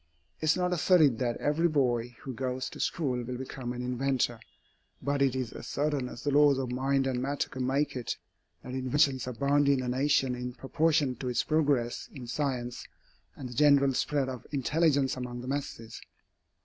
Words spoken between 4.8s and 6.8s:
But it is as certain as the laws of